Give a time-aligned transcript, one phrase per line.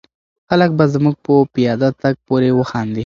[0.49, 2.99] خلک به زموږ په پیاده تګ پورې وخاندي.